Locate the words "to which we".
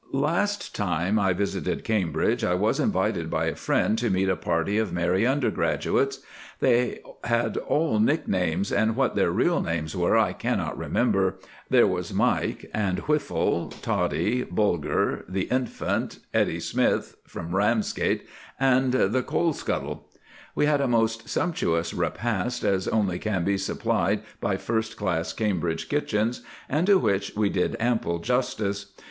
26.87-27.49